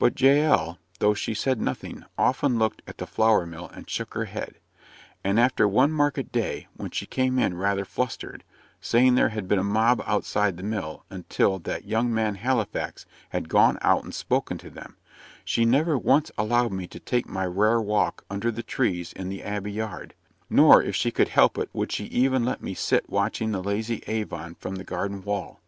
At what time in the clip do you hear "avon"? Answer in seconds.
24.08-24.56